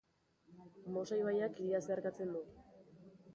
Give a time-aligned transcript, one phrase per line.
[0.95, 2.43] Mosa ibaiak hiria zeharkatzen du.